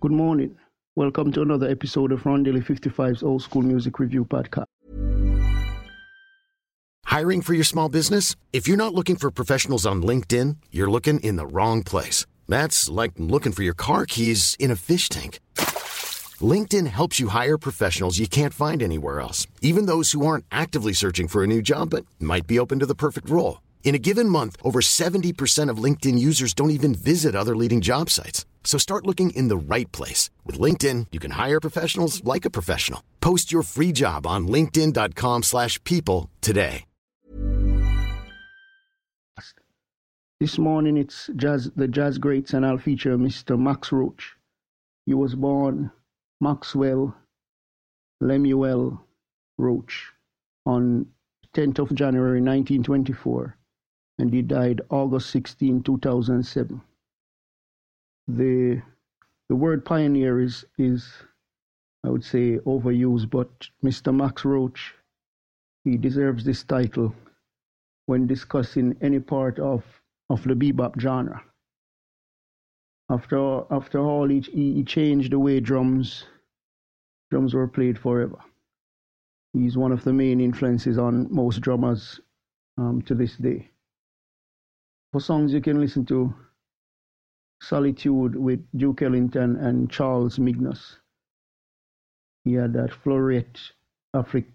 Good 0.00 0.12
morning. 0.12 0.54
Welcome 0.94 1.32
to 1.32 1.42
another 1.42 1.68
episode 1.68 2.12
of 2.12 2.22
Rondelle 2.22 2.62
55's 2.62 3.24
Old 3.24 3.42
School 3.42 3.62
Music 3.62 3.98
Review 3.98 4.24
Podcast. 4.24 4.66
Hiring 7.04 7.42
for 7.42 7.54
your 7.54 7.64
small 7.64 7.88
business? 7.88 8.36
If 8.52 8.68
you're 8.68 8.76
not 8.76 8.94
looking 8.94 9.16
for 9.16 9.32
professionals 9.32 9.84
on 9.84 10.00
LinkedIn, 10.00 10.58
you're 10.70 10.88
looking 10.88 11.18
in 11.20 11.34
the 11.34 11.48
wrong 11.48 11.82
place. 11.82 12.26
That's 12.46 12.88
like 12.88 13.14
looking 13.16 13.50
for 13.50 13.64
your 13.64 13.74
car 13.74 14.06
keys 14.06 14.54
in 14.60 14.70
a 14.70 14.76
fish 14.76 15.08
tank. 15.08 15.40
LinkedIn 16.40 16.86
helps 16.86 17.18
you 17.18 17.28
hire 17.28 17.58
professionals 17.58 18.20
you 18.20 18.28
can't 18.28 18.54
find 18.54 18.80
anywhere 18.80 19.18
else, 19.18 19.48
even 19.62 19.86
those 19.86 20.12
who 20.12 20.24
aren't 20.24 20.44
actively 20.52 20.92
searching 20.92 21.26
for 21.26 21.42
a 21.42 21.48
new 21.48 21.60
job 21.60 21.90
but 21.90 22.06
might 22.20 22.46
be 22.46 22.60
open 22.60 22.78
to 22.78 22.86
the 22.86 22.94
perfect 22.94 23.28
role. 23.28 23.62
In 23.82 23.96
a 23.96 23.98
given 23.98 24.28
month, 24.28 24.54
over 24.62 24.80
70% 24.80 25.70
of 25.70 25.82
LinkedIn 25.82 26.20
users 26.20 26.54
don't 26.54 26.70
even 26.70 26.94
visit 26.94 27.34
other 27.34 27.56
leading 27.56 27.80
job 27.80 28.10
sites. 28.10 28.44
So 28.68 28.76
start 28.76 29.06
looking 29.06 29.30
in 29.30 29.48
the 29.48 29.56
right 29.56 29.90
place. 29.92 30.28
With 30.44 30.58
LinkedIn, 30.60 31.06
you 31.10 31.18
can 31.18 31.30
hire 31.30 31.58
professionals 31.58 32.22
like 32.22 32.44
a 32.44 32.50
professional. 32.50 33.02
Post 33.20 33.50
your 33.50 33.62
free 33.62 33.92
job 33.92 34.26
on 34.26 34.46
linkedin.com 34.46 35.44
slash 35.44 35.82
people 35.84 36.28
today. 36.42 36.84
This 40.38 40.58
morning 40.58 40.98
it's 40.98 41.30
jazz, 41.34 41.70
the 41.76 41.88
jazz 41.88 42.18
greats 42.18 42.52
and 42.52 42.66
I'll 42.66 42.76
feature 42.76 43.16
Mr. 43.16 43.58
Max 43.58 43.90
Roach. 43.90 44.36
He 45.06 45.14
was 45.14 45.34
born 45.34 45.90
Maxwell 46.42 47.16
Lemuel 48.20 49.02
Roach 49.56 50.12
on 50.66 51.06
10th 51.54 51.78
of 51.78 51.94
January 51.94 52.42
1924 52.42 53.56
and 54.18 54.32
he 54.32 54.42
died 54.42 54.82
August 54.90 55.30
16, 55.30 55.82
2007. 55.84 56.82
The 58.28 58.82
the 59.48 59.56
word 59.56 59.84
pioneer 59.84 60.40
is 60.40 60.64
is 60.76 61.10
I 62.04 62.10
would 62.10 62.24
say 62.24 62.58
overused, 62.58 63.30
but 63.30 63.68
Mr. 63.82 64.14
Max 64.14 64.44
Roach 64.44 64.94
he 65.84 65.96
deserves 65.96 66.44
this 66.44 66.62
title 66.64 67.14
when 68.06 68.26
discussing 68.26 68.96
any 69.00 69.20
part 69.20 69.58
of, 69.58 69.84
of 70.30 70.42
the 70.44 70.54
bebop 70.54 71.00
genre. 71.00 71.42
After 73.10 73.64
after 73.72 73.98
all, 74.00 74.28
he, 74.28 74.40
he 74.40 74.84
changed 74.84 75.32
the 75.32 75.38
way 75.38 75.60
drums 75.60 76.26
drums 77.30 77.54
were 77.54 77.68
played 77.68 77.98
forever. 77.98 78.38
He's 79.54 79.76
one 79.78 79.92
of 79.92 80.04
the 80.04 80.12
main 80.12 80.40
influences 80.40 80.98
on 80.98 81.32
most 81.32 81.60
drummers 81.62 82.20
um, 82.76 83.00
to 83.02 83.14
this 83.14 83.36
day. 83.36 83.70
For 85.12 85.20
songs 85.20 85.54
you 85.54 85.62
can 85.62 85.80
listen 85.80 86.04
to 86.06 86.34
Solitude 87.68 88.34
with 88.34 88.64
Duke 88.74 89.02
Ellington 89.02 89.56
and 89.56 89.90
Charles 89.90 90.38
Mingus. 90.38 90.96
He 92.44 92.54
had 92.54 92.72
that 92.72 92.90
Fleurette 92.90 93.60
Afri- 94.16 94.46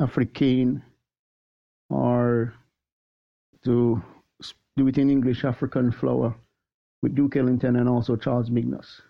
Africaine, 0.00 0.80
or 1.90 2.54
to 3.64 4.02
do 4.78 4.88
it 4.88 4.96
in 4.96 5.10
English, 5.10 5.44
African 5.44 5.92
Flower 5.92 6.34
with 7.02 7.14
Duke 7.14 7.36
Ellington 7.36 7.76
and 7.76 7.86
also 7.86 8.16
Charles 8.16 8.48
Mingus. 8.48 9.02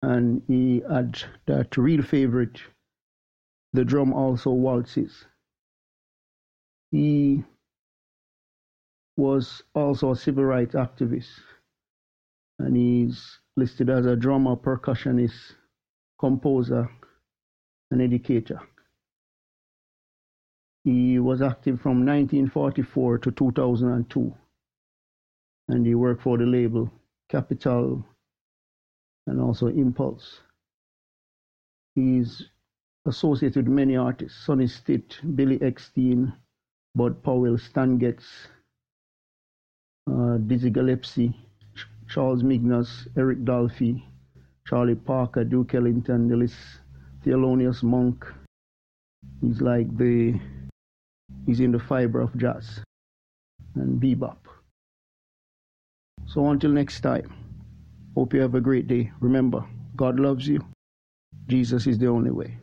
And 0.00 0.40
he 0.48 0.82
had 0.90 1.22
that 1.44 1.76
real 1.76 2.02
favorite, 2.02 2.62
the 3.74 3.84
drum 3.84 4.14
also 4.14 4.50
waltzes. 4.52 5.26
He 6.90 7.44
was 9.16 9.62
also 9.74 10.12
a 10.12 10.16
civil 10.16 10.44
rights 10.44 10.74
activist, 10.74 11.30
and 12.58 12.76
he's 12.76 13.38
listed 13.56 13.90
as 13.90 14.06
a 14.06 14.16
drummer, 14.16 14.56
percussionist, 14.56 15.54
composer, 16.18 16.88
and 17.90 18.00
educator. 18.00 18.60
He 20.84 21.18
was 21.18 21.42
active 21.42 21.80
from 21.80 22.04
1944 22.06 23.18
to 23.18 23.30
2002, 23.30 24.34
and 25.68 25.86
he 25.86 25.94
worked 25.94 26.22
for 26.22 26.38
the 26.38 26.46
label 26.46 26.90
Capitol 27.28 28.04
and 29.26 29.40
also 29.40 29.68
Impulse. 29.68 30.40
He's 31.94 32.48
associated 33.06 33.68
with 33.68 33.74
many 33.74 33.96
artists 33.96 34.44
Sonny 34.44 34.66
Stitt, 34.66 35.20
Billy 35.34 35.58
Eckstine, 35.58 36.32
Bud 36.94 37.22
Powell, 37.22 37.58
Stan 37.58 37.98
Getz, 37.98 38.48
Uh, 40.10 40.36
Dizzy 40.38 40.70
Gillespie, 40.70 41.34
Charles 42.08 42.42
Mingus, 42.42 43.06
Eric 43.16 43.44
Dolphy, 43.44 44.02
Charlie 44.66 44.94
Parker, 44.94 45.44
Duke 45.44 45.74
Ellington, 45.74 46.28
the 46.28 46.36
list, 46.36 46.56
Thelonious 47.24 47.82
Monk. 47.82 48.26
He's 49.40 49.60
like 49.60 49.96
the, 49.96 50.38
he's 51.46 51.60
in 51.60 51.72
the 51.72 51.78
fiber 51.78 52.20
of 52.20 52.36
jazz 52.36 52.80
and 53.74 54.00
bebop. 54.00 54.38
So 56.26 56.48
until 56.48 56.70
next 56.70 57.00
time, 57.00 57.32
hope 58.14 58.34
you 58.34 58.40
have 58.40 58.54
a 58.54 58.60
great 58.60 58.88
day. 58.88 59.12
Remember, 59.20 59.64
God 59.96 60.18
loves 60.18 60.46
you. 60.46 60.64
Jesus 61.48 61.86
is 61.86 61.98
the 61.98 62.08
only 62.08 62.30
way. 62.30 62.58